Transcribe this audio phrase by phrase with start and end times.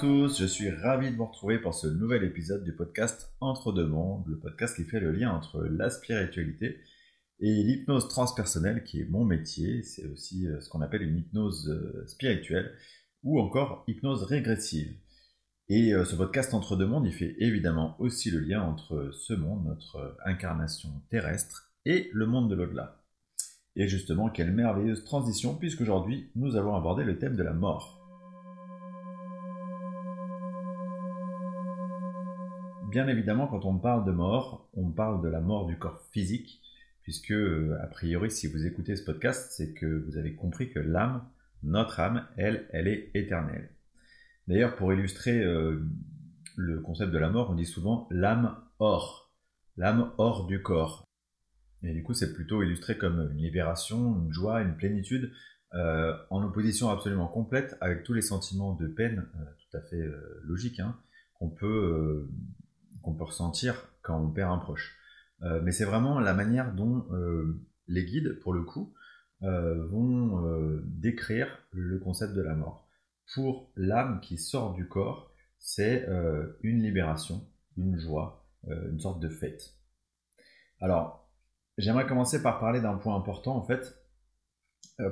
[0.00, 3.86] Tous, je suis ravi de vous retrouver pour ce nouvel épisode du podcast Entre deux
[3.86, 6.80] mondes, le podcast qui fait le lien entre la spiritualité
[7.38, 9.82] et l'hypnose transpersonnelle qui est mon métier.
[9.82, 12.72] C'est aussi euh, ce qu'on appelle une hypnose euh, spirituelle
[13.24, 14.96] ou encore hypnose régressive.
[15.68, 19.34] Et euh, ce podcast Entre deux mondes, il fait évidemment aussi le lien entre ce
[19.34, 23.04] monde, notre incarnation terrestre, et le monde de l'au-delà.
[23.76, 27.99] Et justement, quelle merveilleuse transition, puisqu'aujourd'hui, nous allons aborder le thème de la mort.
[32.90, 36.60] Bien évidemment, quand on parle de mort, on parle de la mort du corps physique,
[37.02, 40.80] puisque, euh, a priori, si vous écoutez ce podcast, c'est que vous avez compris que
[40.80, 41.24] l'âme,
[41.62, 43.70] notre âme, elle, elle est éternelle.
[44.48, 45.86] D'ailleurs, pour illustrer euh,
[46.56, 49.32] le concept de la mort, on dit souvent l'âme hors,
[49.76, 51.04] l'âme hors du corps.
[51.82, 55.32] Et du coup, c'est plutôt illustré comme une libération, une joie, une plénitude,
[55.74, 59.26] euh, en opposition absolument complète avec tous les sentiments de peine,
[59.58, 60.04] tout à fait
[60.42, 60.98] logiques, hein,
[61.34, 62.28] qu'on peut
[63.02, 64.96] qu'on peut ressentir quand on perd un proche.
[65.42, 68.94] Euh, mais c'est vraiment la manière dont euh, les guides, pour le coup,
[69.42, 70.42] euh, vont
[70.84, 72.88] décrire le concept de la mort.
[73.34, 76.06] Pour l'âme qui sort du corps, c'est
[76.62, 79.74] une libération, une joie, une sorte de fête.
[80.80, 81.30] Alors,
[81.78, 83.94] j'aimerais commencer par parler d'un point important en fait,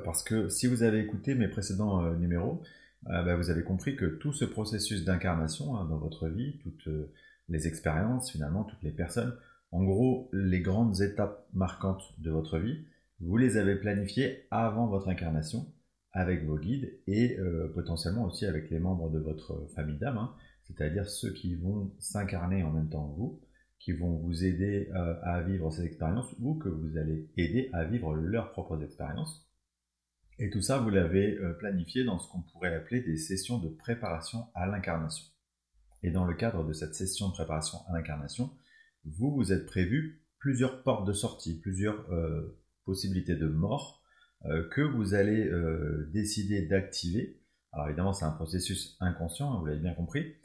[0.03, 2.61] parce que si vous avez écouté mes précédents numéros,
[3.03, 6.89] bah, vous avez compris que tout ce processus d'incarnation hein, dans votre vie, toute
[7.49, 9.35] les expériences, finalement, toutes les personnes.
[9.71, 12.85] En gros, les grandes étapes marquantes de votre vie,
[13.19, 15.67] vous les avez planifiées avant votre incarnation
[16.11, 20.33] avec vos guides et euh, potentiellement aussi avec les membres de votre famille d'âme, hein.
[20.63, 23.41] c'est-à-dire ceux qui vont s'incarner en même temps que vous,
[23.77, 27.85] qui vont vous aider euh, à vivre ces expériences ou que vous allez aider à
[27.85, 29.47] vivre leurs propres expériences.
[30.39, 33.69] Et tout ça, vous l'avez euh, planifié dans ce qu'on pourrait appeler des sessions de
[33.69, 35.25] préparation à l'incarnation.
[36.03, 38.51] Et dans le cadre de cette session de préparation à l'incarnation,
[39.05, 44.01] vous vous êtes prévu plusieurs portes de sortie, plusieurs euh, possibilités de mort
[44.45, 47.41] euh, que vous allez euh, décider d'activer.
[47.71, 50.35] Alors évidemment, c'est un processus inconscient, vous l'avez bien compris.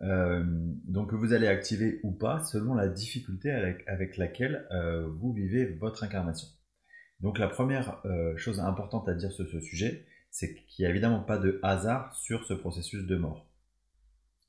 [0.00, 4.66] donc vous allez activer ou pas selon la difficulté avec, avec laquelle
[5.20, 6.48] vous vivez votre incarnation.
[7.20, 8.02] Donc la première
[8.36, 12.16] chose importante à dire sur ce sujet, c'est qu'il n'y a évidemment pas de hasard
[12.16, 13.51] sur ce processus de mort.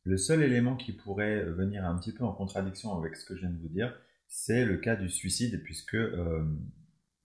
[0.06, 3.42] Le seul élément qui pourrait venir un petit peu en contradiction avec ce que je
[3.42, 3.98] viens de vous dire,
[4.28, 6.44] c'est le cas du suicide, puisque, euh,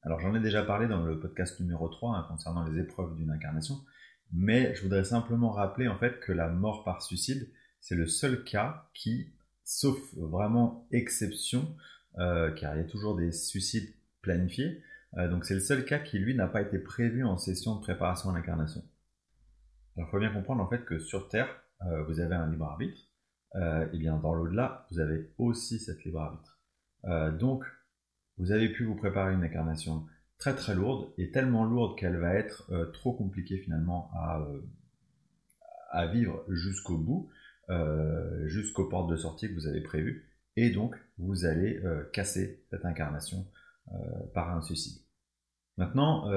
[0.03, 3.31] alors j'en ai déjà parlé dans le podcast numéro 3 hein, concernant les épreuves d'une
[3.31, 3.81] incarnation,
[4.33, 7.51] mais je voudrais simplement rappeler en fait que la mort par suicide,
[7.81, 9.33] c'est le seul cas qui,
[9.65, 11.75] sauf vraiment exception,
[12.19, 14.85] euh, car il y a toujours des suicides planifiés,
[15.17, 17.81] euh, donc c'est le seul cas qui lui n'a pas été prévu en session de
[17.81, 18.85] préparation à l'incarnation.
[19.97, 21.49] Alors il faut bien comprendre en fait que sur Terre,
[21.87, 23.01] euh, vous avez un libre arbitre,
[23.55, 26.59] et euh, eh bien dans l'au-delà, vous avez aussi cette libre arbitre.
[27.05, 27.65] Euh, donc,
[28.37, 30.07] vous avez pu vous préparer une incarnation
[30.39, 34.47] très très lourde, et tellement lourde qu'elle va être trop compliquée finalement à,
[35.91, 37.29] à vivre jusqu'au bout,
[38.45, 43.47] jusqu'aux portes de sortie que vous avez prévues, et donc vous allez casser cette incarnation
[44.33, 45.03] par un suicide.
[45.77, 46.31] Maintenant,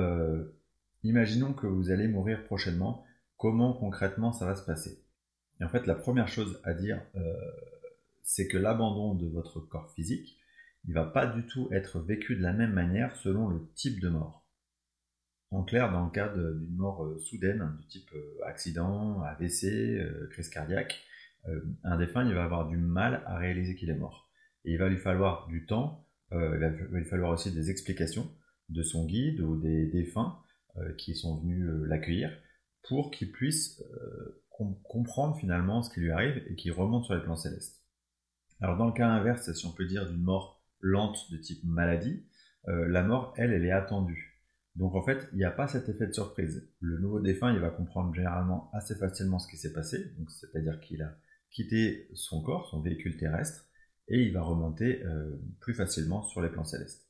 [1.03, 3.05] imaginons que vous allez mourir prochainement,
[3.37, 5.00] comment concrètement ça va se passer?
[5.61, 7.33] Et en fait, la première chose à dire, euh,
[8.23, 10.39] c'est que l'abandon de votre corps physique,
[10.85, 14.09] il va pas du tout être vécu de la même manière selon le type de
[14.09, 14.43] mort.
[15.51, 20.49] En clair, dans le cas d'une mort euh, soudaine, du type euh, accident, AVC, crise
[20.49, 20.99] cardiaque,
[21.83, 24.29] un défunt il va avoir du mal à réaliser qu'il est mort.
[24.63, 28.31] Et il va lui falloir du temps, il va lui falloir aussi des explications
[28.69, 30.37] de son guide ou des défunts
[30.99, 32.31] qui sont venus l'accueillir
[32.83, 33.83] pour qu'il puisse
[34.83, 37.81] comprendre finalement ce qui lui arrive et qui remonte sur les plans célestes.
[38.59, 42.25] Alors dans le cas inverse, si on peut dire d'une mort lente de type maladie,
[42.67, 44.39] euh, la mort, elle, elle est attendue.
[44.75, 46.69] Donc en fait, il n'y a pas cet effet de surprise.
[46.79, 51.01] Le nouveau défunt, il va comprendre généralement assez facilement ce qui s'est passé, c'est-à-dire qu'il
[51.01, 51.17] a
[51.49, 53.65] quitté son corps, son véhicule terrestre,
[54.07, 57.07] et il va remonter euh, plus facilement sur les plans célestes.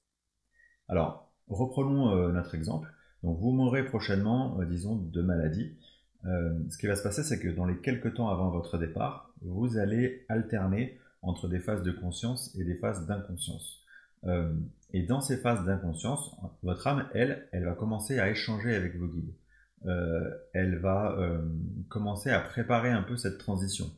[0.88, 2.90] Alors, reprenons euh, notre exemple.
[3.24, 5.78] Donc vous mourrez prochainement, disons, de maladie.
[6.26, 9.34] Euh, ce qui va se passer, c'est que dans les quelques temps avant votre départ,
[9.42, 13.84] vous allez alterner entre des phases de conscience et des phases d'inconscience.
[14.26, 14.54] Euh,
[14.94, 19.08] et dans ces phases d'inconscience, votre âme, elle, elle va commencer à échanger avec vos
[19.08, 19.34] guides.
[19.88, 21.18] Euh, elle va
[21.90, 23.92] commencer à préparer un peu cette transition.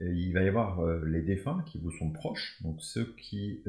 [0.00, 3.62] il va y avoir les défunts qui vous sont proches, donc ceux qui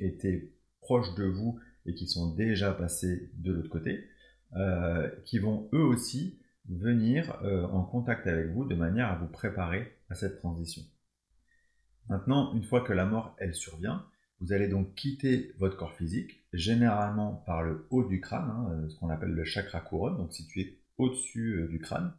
[0.00, 0.50] étaient
[0.80, 4.06] proches de vous et qui sont déjà passés de l'autre côté,
[5.24, 7.36] qui vont eux aussi venir
[7.72, 10.82] en contact avec vous de manière à vous préparer à cette transition.
[12.08, 14.06] Maintenant, une fois que la mort, elle survient,
[14.40, 18.96] vous allez donc quitter votre corps physique, généralement par le haut du crâne, hein, ce
[18.96, 22.14] qu'on appelle le chakra couronne, donc situé au-dessus du crâne.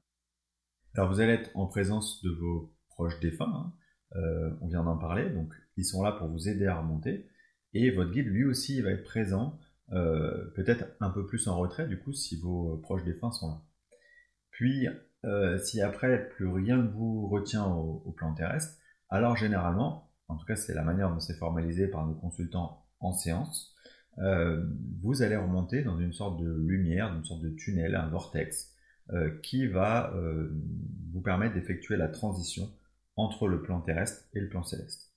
[0.93, 3.73] Alors vous allez être en présence de vos proches défunts, hein,
[4.17, 7.27] euh, on vient d'en parler, donc ils sont là pour vous aider à remonter,
[7.73, 9.57] et votre guide lui aussi va être présent,
[9.93, 13.61] euh, peut-être un peu plus en retrait du coup si vos proches défunts sont là.
[14.61, 14.87] Puis
[15.25, 18.77] euh, si après plus rien ne vous retient au, plan terrestre,
[19.09, 23.11] alors généralement, en tout cas c'est la manière dont c'est formalisé par nos consultants en
[23.11, 23.75] séance,
[25.01, 28.75] vous allez remonter dans une sorte de lumière, une sorte de tunnel, un vortex,
[29.41, 30.13] qui va
[31.11, 32.71] vous permettre d'effectuer la transition
[33.15, 35.11] entre le plan terrestre et le plan céleste.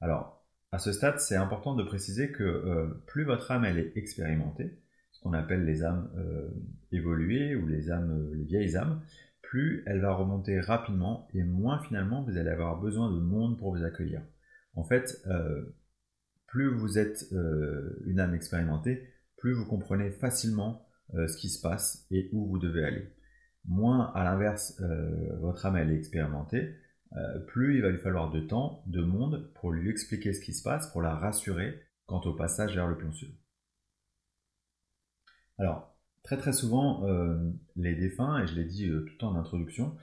[0.00, 3.96] Alors, à ce stade, c'est important de préciser que euh, plus votre âme elle est
[3.96, 4.76] expérimentée,
[5.22, 6.48] qu'on appelle les âmes euh,
[6.90, 9.00] évoluées ou les âmes, euh, les vieilles âmes,
[9.42, 13.74] plus elle va remonter rapidement et moins finalement vous allez avoir besoin de monde pour
[13.74, 14.22] vous accueillir.
[14.74, 15.22] En fait,
[16.46, 17.26] plus vous êtes
[18.06, 22.82] une âme expérimentée, plus vous comprenez facilement ce qui se passe et où vous devez
[22.82, 23.12] aller.
[23.66, 24.80] Moins à l'inverse,
[25.40, 26.74] votre âme elle est expérimentée,
[27.16, 30.54] euh, plus il va lui falloir de temps, de monde pour lui expliquer ce qui
[30.54, 33.34] se passe, pour la rassurer quant au passage vers le plan sud.
[35.62, 35.94] Alors,
[36.24, 37.38] très très souvent, euh,
[37.76, 39.96] les défunts, et je l'ai dit euh, tout en introduction,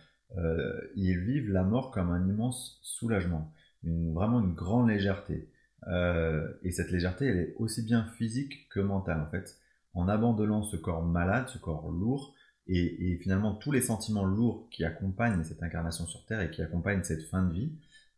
[0.95, 3.51] ils vivent la mort comme un immense soulagement,
[3.83, 5.49] vraiment une grande légèreté.
[5.87, 9.57] et cette légèreté, elle est aussi bien physique que mentale en fait.
[9.95, 12.35] En abandonnant ce corps malade, ce corps lourd,
[12.69, 17.03] et, finalement tous les sentiments lourds qui accompagnent cette incarnation sur Terre et qui accompagnent
[17.03, 17.73] cette fin de vie,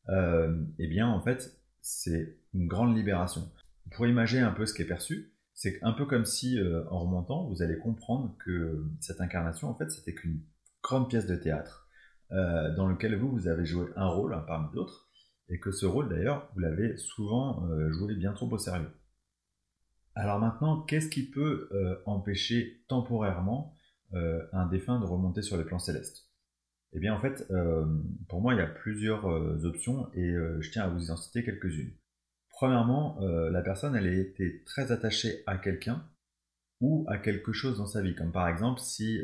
[0.09, 3.49] euh, eh bien en fait c'est une grande libération.
[3.91, 6.99] Pour imaginer un peu ce qui est perçu, c'est un peu comme si euh, en
[6.99, 10.41] remontant vous allez comprendre que cette incarnation en fait c'était qu'une
[10.81, 11.87] grande pièce de théâtre
[12.31, 15.09] euh, dans lequel vous vous avez joué un rôle hein, parmi d'autres
[15.49, 18.89] et que ce rôle d'ailleurs vous l'avez souvent joué bien trop au sérieux.
[20.15, 21.69] Alors maintenant, qu'est-ce qui peut
[22.05, 23.77] empêcher temporairement
[24.13, 26.29] euh, un défunt de remonter sur les plans célestes?
[26.91, 27.85] Eh bien, en fait, euh,
[28.27, 31.43] pour moi, il y a plusieurs euh, options et je tiens à vous en citer
[31.43, 31.93] quelques-unes.
[32.61, 36.07] Premièrement, la personne, elle a été très attachée à quelqu'un
[36.79, 39.19] ou à quelque chose dans sa vie, comme par exemple si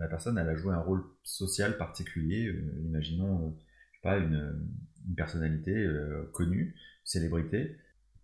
[0.00, 2.52] la personne, elle a joué un rôle social particulier,
[2.84, 3.56] imaginons,
[3.92, 4.66] je sais pas, une,
[5.16, 5.88] personnalité
[6.32, 6.74] connue,
[7.04, 7.76] célébrité,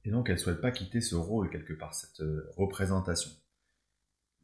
[0.05, 2.27] et donc elle ne souhaite pas quitter ce rôle quelque part, cette
[2.57, 3.31] représentation.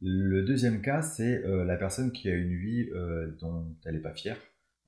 [0.01, 4.01] Le deuxième cas, c'est euh, la personne qui a une vie euh, dont elle n'est
[4.01, 4.37] pas fière.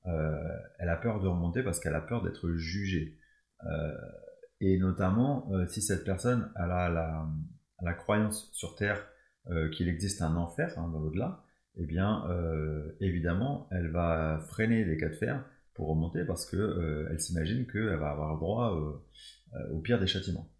[0.06, 0.38] Euh,
[0.78, 3.18] elle a peur de remonter parce qu'elle a peur d'être jugée.
[4.60, 9.06] Et notamment, si cette personne a la, croyance sur Terre
[9.72, 11.44] qu'il existe un enfer hein, dans l'au-delà,
[11.76, 12.24] eh bien,
[13.00, 15.44] évidemment, elle va freiner les cas de fer
[15.74, 19.02] pour remonter parce qu'elle s'imagine qu'elle va avoir droit
[19.70, 20.50] au pire des châtiments.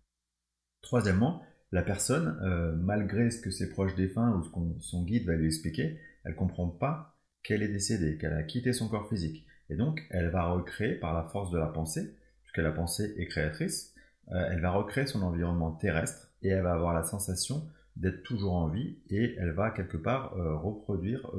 [0.80, 5.26] Troisièmement, la personne, euh, malgré ce que ses proches défunts ou ce que son guide
[5.26, 9.46] va lui expliquer, elle comprend pas qu'elle est décédée, qu'elle a quitté son corps physique.
[9.68, 12.14] Et donc, elle va recréer par la force de la pensée,
[12.60, 13.94] la pensée est créatrice,
[14.32, 18.54] euh, elle va recréer son environnement terrestre et elle va avoir la sensation d'être toujours
[18.54, 21.30] en vie et elle va quelque part euh, reproduire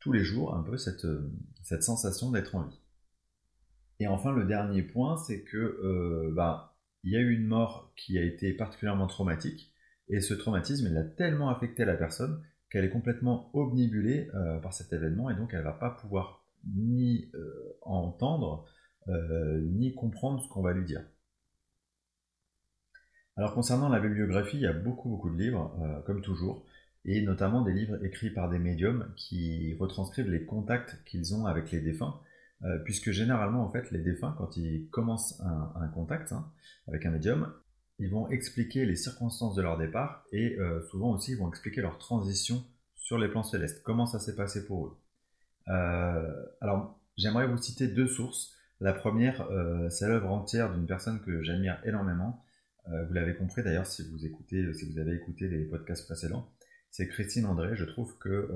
[0.00, 1.06] tous les jours un peu cette,
[1.82, 2.80] sensation d'être en vie.
[4.00, 8.18] Et enfin, le dernier point, c'est que bah, il y a eu une mort qui
[8.18, 9.72] a été particulièrement traumatique,
[10.08, 14.72] et ce traumatisme, il a tellement affecté la personne qu'elle est complètement obnibulée euh, par
[14.72, 18.70] cet événement, et donc elle ne va pas pouvoir ni euh, entendre, euh,
[19.08, 21.02] ni comprendre ce qu'on va lui dire.
[23.36, 25.74] Alors concernant la bibliographie, il y a beaucoup beaucoup de livres,
[26.06, 26.64] comme toujours,
[27.04, 31.70] et notamment des livres écrits par des médiums qui retranscrivent les contacts qu'ils ont avec
[31.72, 32.20] les défunts,
[32.64, 36.50] euh, puisque généralement, en fait, les défunts, quand ils commencent un, contact hein,
[36.86, 37.52] avec un médium,
[37.98, 41.82] ils vont expliquer les circonstances de leur départ et euh, souvent aussi ils vont expliquer
[41.82, 44.96] leur transition sur les plans célestes, comment ça s'est passé pour eux.
[45.68, 48.54] Euh, alors, j'aimerais vous citer deux sources.
[48.82, 49.48] La première,
[49.90, 52.44] c'est l'œuvre entière d'une personne que j'admire énormément.
[52.86, 56.52] vous l'avez compris d'ailleurs si vous écoutez, si vous avez écouté les podcasts précédents.
[56.90, 57.76] C'est Christine André.
[57.76, 58.50] Je trouve que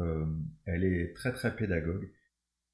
[0.65, 2.11] elle est très très pédagogue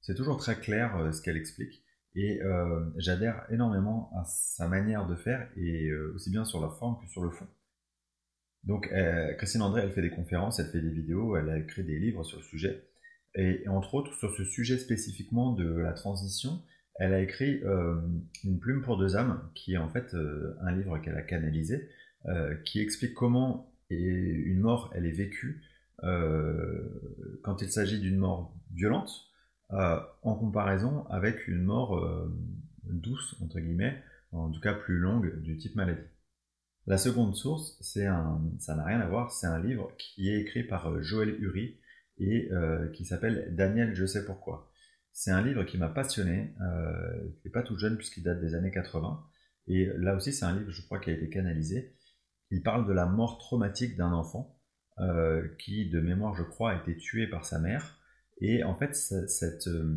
[0.02, 1.82] c'est toujours très clair euh, ce qu'elle explique.
[2.14, 6.68] Et euh, j'adhère énormément à sa manière de faire, et euh, aussi bien sur la
[6.68, 7.46] forme que sur le fond.
[8.64, 8.92] Donc,
[9.38, 12.22] Christine André, elle fait des conférences, elle fait des vidéos, elle a écrit des livres
[12.22, 12.86] sur le sujet.
[13.34, 16.62] Et, entre autres, sur ce sujet spécifiquement de la transition,
[17.02, 17.60] elle a écrit
[18.44, 20.14] Une plume pour deux âmes, qui est en fait
[20.60, 21.88] un livre qu'elle a canalisé,
[22.64, 25.64] qui explique comment une mort, elle est vécue
[26.00, 29.10] quand il s'agit d'une mort violente,
[29.70, 32.30] en comparaison avec une mort
[32.84, 36.06] douce, entre guillemets, en tout cas plus longue, du type maladie.
[36.86, 41.02] La seconde source, ça n'a rien à voir, c'est un livre qui est écrit par
[41.02, 41.80] Joël Uri
[42.18, 42.48] et
[42.94, 44.71] qui s'appelle Daniel, je sais pourquoi.
[45.12, 48.54] C'est un livre qui m'a passionné, euh, qui n'est pas tout jeune puisqu'il date des
[48.54, 49.22] années 80.
[49.68, 51.94] Et là aussi, c'est un livre, je crois, qui a été canalisé.
[52.50, 54.58] Il parle de la mort traumatique d'un enfant
[55.00, 57.98] euh, qui, de mémoire, je crois, a été tué par sa mère.
[58.40, 59.96] Et en fait, cette, euh,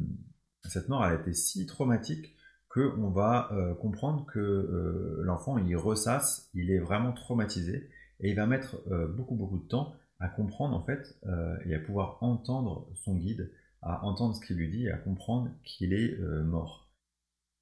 [0.64, 2.36] cette mort, a été si traumatique
[2.70, 7.90] qu'on va euh, comprendre que l'enfant, il ressasse, il est vraiment traumatisé.
[8.22, 11.20] Et il va mettre beaucoup, beaucoup de temps à comprendre, en fait,
[11.66, 13.52] et à pouvoir entendre son guide
[13.86, 16.92] à entendre ce qu'il lui dit et à comprendre qu'il est euh, mort.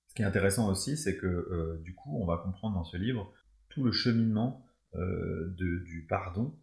[0.08, 2.98] Ce qui est intéressant aussi, c'est que euh, du coup, on va comprendre dans ce
[2.98, 3.32] livre
[3.70, 4.66] tout le cheminement
[4.96, 6.58] euh, du pardon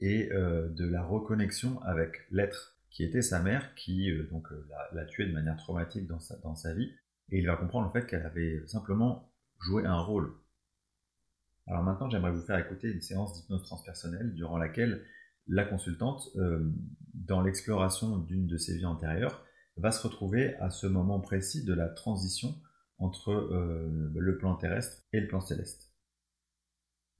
[0.00, 4.46] et de la reconnexion avec l'être qui était sa mère, qui donc
[4.92, 6.92] l'a tué de manière traumatique dans sa, dans sa vie,
[7.30, 10.34] et il va comprendre le fait qu'elle avait simplement joué un rôle.
[11.66, 15.02] Alors maintenant, j'aimerais vous faire écouter une séance d'hypnose transpersonnelle durant laquelle
[15.48, 16.70] la consultante, euh,
[17.14, 19.44] dans l'exploration d'une de ses vies antérieures,
[19.76, 22.54] va se retrouver à ce moment précis de la transition
[22.98, 25.92] entre euh, le plan terrestre et le plan céleste.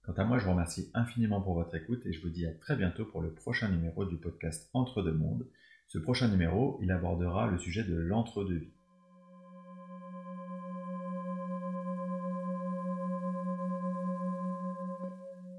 [0.02, 2.54] Quant à moi, je vous remercie infiniment pour votre écoute et je vous dis à
[2.54, 5.46] très bientôt pour le prochain numéro du podcast Entre deux mondes.
[5.88, 8.72] Ce prochain numéro, il abordera le sujet de l'entre-deux-vie.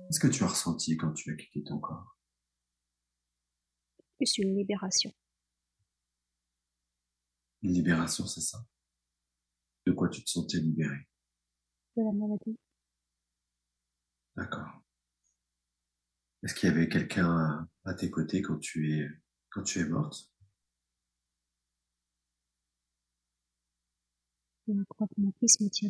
[0.08, 2.17] Qu'est-ce que tu as ressenti quand tu as quitté ton corps?
[4.18, 5.12] Plus une libération.
[7.62, 8.60] Une libération, c'est ça?
[9.86, 11.08] De quoi tu te sentais libéré
[11.96, 12.60] De la maladie.
[14.36, 14.84] D'accord.
[16.44, 19.10] Est-ce qu'il y avait quelqu'un à, tes côtés quand tu es
[19.50, 20.32] quand tu es morte?
[24.68, 25.90] Je crois que mon fils me tient.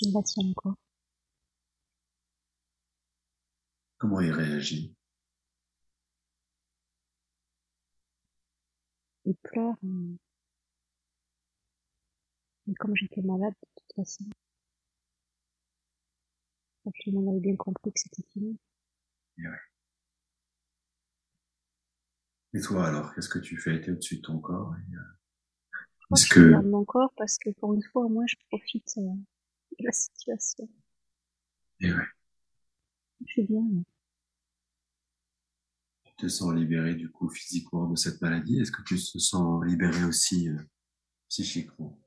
[0.00, 0.74] Il la tient encore.
[3.98, 4.96] Comment il réagit?
[9.32, 9.74] Il pleure.
[9.84, 10.16] Euh.
[12.66, 14.24] Mais comme j'étais malade, de toute façon,
[16.84, 18.58] je on avait bien compris que c'était fini.
[19.38, 19.56] Et, ouais.
[22.54, 23.80] et toi alors, qu'est-ce que tu fais?
[23.80, 25.00] T'es au-dessus de ton corps et, euh...
[26.14, 26.50] Est-ce que...
[26.50, 29.14] Je mon corps parce que pour une fois, moi, je profite euh,
[29.78, 30.68] de la situation.
[31.80, 32.04] Et ouais.
[33.26, 33.62] Je suis bien
[36.22, 38.60] te sens libéré du coup physiquement de cette maladie?
[38.60, 40.56] Est-ce que tu te sens libéré aussi euh,
[41.28, 41.98] psychiquement?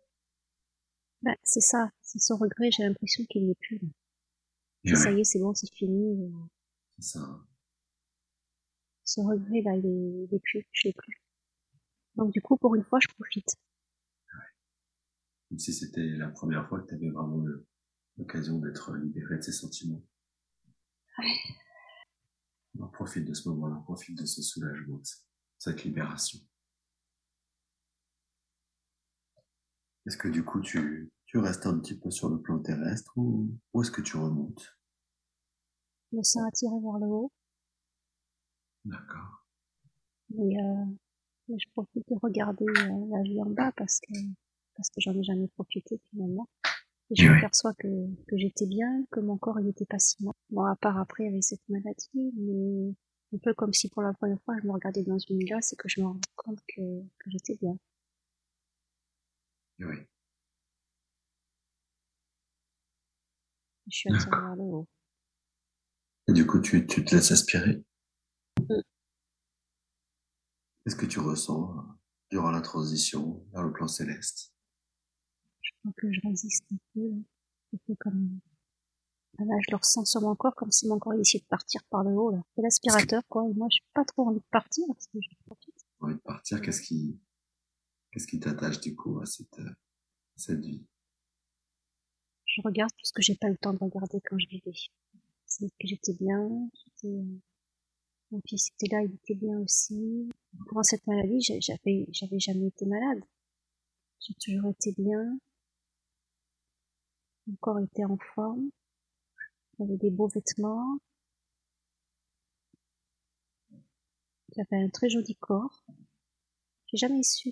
[1.21, 4.95] Bah, C'est ça, c'est son regret, j'ai l'impression qu'il n'est plus là.
[4.95, 6.23] Ça y est, c'est bon, c'est fini.
[6.23, 6.31] Euh.
[6.99, 7.39] C'est ça.
[9.03, 11.21] Ce regret là, il est, il est plus, je l'ai plus.
[12.15, 13.57] Donc du coup, pour une fois, je profite.
[15.49, 17.43] Comme si c'était la première fois que tu avais vraiment
[18.17, 20.01] l'occasion d'être libéré de ces sentiments.
[21.17, 21.25] Ouais.
[22.79, 25.03] On profite de ce moment-là, on profite de ce soulagement, de
[25.57, 26.39] cette libération.
[30.05, 33.49] Est-ce que du coup tu, tu restes un petit peu sur le plan terrestre ou,
[33.73, 34.77] ou est-ce que tu remontes?
[36.11, 37.31] Je me sens attiré vers le haut.
[38.83, 39.45] D'accord.
[40.37, 40.85] Et euh,
[41.57, 44.13] je profite de regarder euh, la vie en bas parce que
[44.75, 46.47] parce que j'en ai jamais profité finalement.
[47.11, 47.87] Et je m'aperçois que,
[48.27, 50.33] que j'étais bien, que mon corps il était pas si mal.
[50.49, 52.93] Bon, à part après avec cette maladie, mais
[53.33, 55.75] un peu comme si pour la première fois je me regardais dans une glace et
[55.75, 57.77] que je me rendais compte que, que j'étais bien.
[59.79, 59.95] Oui.
[63.87, 64.87] Je suis attirée vers le haut.
[66.27, 67.83] Et du coup, tu, tu te laisses aspirer?
[68.59, 68.81] Mm.
[70.83, 71.81] Qu'est-ce que tu ressens euh,
[72.31, 74.54] durant la transition vers le plan céleste?
[75.93, 77.11] Que je résiste un peu.
[77.87, 78.39] C'est comme,
[79.39, 82.03] là, je le ressens sur mon corps comme si mon corps essayait de partir par
[82.03, 82.41] le haut, là.
[82.55, 83.47] C'est l'aspirateur, quoi.
[83.49, 85.75] Et moi, je suis pas trop envie de partir parce que je profite.
[85.99, 87.19] Envie de partir, qu'est-ce qui,
[88.11, 90.85] qu'est-ce qui t'attache, du coup, à cette, à cette vie?
[92.45, 94.73] Je regarde tout ce que j'ai pas eu le temps de regarder quand je vivais.
[95.45, 97.23] C'est que j'étais bien, j'étais,
[98.31, 100.29] mon fils était là, il était bien aussi.
[100.69, 103.23] Pendant cette maladie, j'avais, j'avais jamais été malade.
[104.21, 105.37] J'ai toujours été bien.
[107.47, 108.69] Mon corps était en forme.
[109.77, 110.97] J'avais des beaux vêtements.
[114.55, 115.85] J'avais un très joli corps.
[116.87, 117.51] J'ai jamais su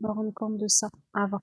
[0.00, 1.42] me rendre compte de ça avant.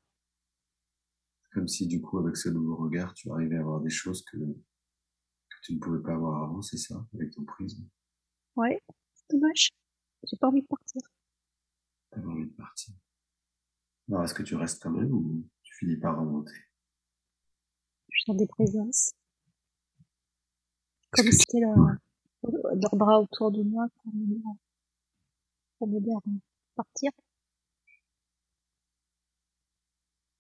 [1.54, 4.38] Comme si du coup, avec ce nouveau regard, tu arrivais à voir des choses que,
[4.38, 7.88] que tu ne pouvais pas voir avant, c'est ça, avec ton prisme?
[8.56, 8.82] Ouais,
[9.13, 9.70] c'est dommage.
[10.24, 11.01] j'ai pas envie de partir.
[12.10, 12.94] T'as envie de partir.
[14.08, 16.71] Non, est-ce que tu restes quand même ou tu finis par remonter?
[18.12, 19.12] Je sens des présences.
[21.12, 21.75] Comme si c'était leur,
[22.96, 24.41] bras autour de moi pour me dire,
[25.77, 26.20] pour dire
[26.75, 27.12] partir.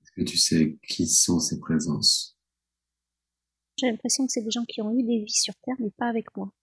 [0.01, 2.37] Est-ce que tu sais qui sont ces présences?
[3.77, 6.07] J'ai l'impression que c'est des gens qui ont eu des vies sur Terre, mais pas
[6.07, 6.53] avec moi.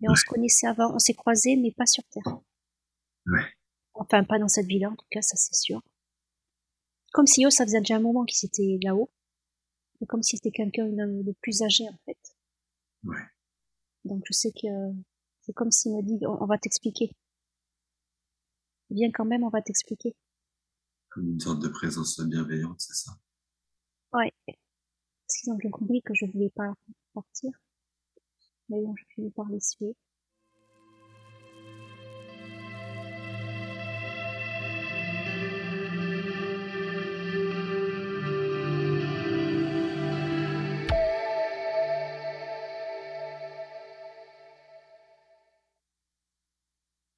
[0.00, 2.40] Mais on se connaissait avant, on s'est croisés, mais pas sur Terre.
[3.26, 3.44] Ouais.
[3.94, 5.80] Enfin, pas dans cette vie-là, en tout cas, ça c'est sûr.
[7.12, 9.10] Comme si eux, ça faisait déjà un moment qu'ils étaient là-haut.
[10.02, 12.18] Et comme si c'était quelqu'un de plus âgé, en fait.
[13.04, 13.22] Ouais.
[14.04, 14.68] Donc je sais que
[15.42, 17.12] c'est comme s'il me dit, on, va t'expliquer.
[18.90, 20.16] Viens quand même, on va t'expliquer.
[21.08, 23.12] Comme une sorte de présence bienveillante, c'est ça
[24.12, 24.32] Ouais.
[24.46, 26.74] Parce qu'ils ont bien compris que je voulais pas
[27.14, 27.52] partir.
[28.68, 29.94] Mais bon, je finis par les suivre.